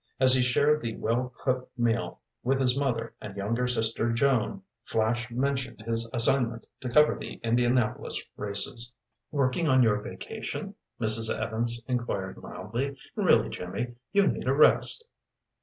[0.19, 5.29] As he shared the well cooked meal with his mother and younger sister, Joan, Flash
[5.29, 8.91] mentioned his assignment to cover the Indianapolis races.
[9.29, 11.29] "Working on your vacation?" Mrs.
[11.29, 12.97] Evans inquired mildly.
[13.15, 15.05] "Really, Jimmy, you need a rest."